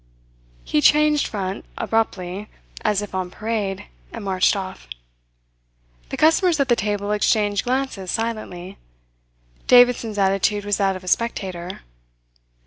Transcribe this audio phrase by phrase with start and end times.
[0.63, 2.49] He changed front abruptly,
[2.83, 4.87] as if on parade, and marched off.
[6.09, 8.79] The customers at the table exchanged glances silently.
[9.67, 11.81] Davidson's attitude was that of a spectator.